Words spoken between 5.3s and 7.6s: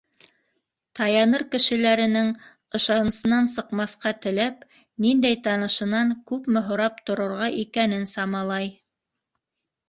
танышынан күпме һорап торорға